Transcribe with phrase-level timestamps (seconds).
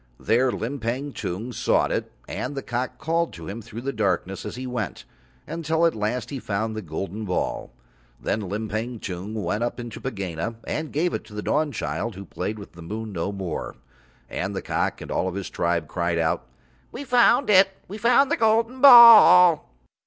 [0.19, 4.55] There Limpang Tung sought it and the cock called to him through the darkness as
[4.55, 5.05] he went,
[5.45, 7.71] until at last he found the golden ball.
[8.19, 12.57] Then Limpang Tung went up into Pegāna and gave it to the Dawnchild, who played
[12.57, 13.75] with the moon no more.
[14.27, 16.47] And the cock and all his tribe cried out:
[16.91, 17.69] "We found it.
[17.87, 19.69] We found the golden ball."